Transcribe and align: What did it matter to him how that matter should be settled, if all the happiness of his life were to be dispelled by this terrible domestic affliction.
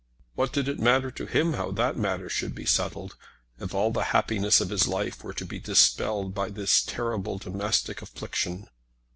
What 0.33 0.51
did 0.51 0.67
it 0.67 0.79
matter 0.79 1.11
to 1.11 1.27
him 1.27 1.53
how 1.53 1.69
that 1.73 1.95
matter 1.95 2.27
should 2.27 2.55
be 2.55 2.65
settled, 2.65 3.15
if 3.59 3.71
all 3.75 3.91
the 3.91 4.05
happiness 4.15 4.59
of 4.59 4.69
his 4.69 4.87
life 4.87 5.23
were 5.23 5.35
to 5.35 5.45
be 5.45 5.59
dispelled 5.59 6.33
by 6.33 6.49
this 6.49 6.81
terrible 6.81 7.37
domestic 7.37 8.01
affliction. 8.01 8.67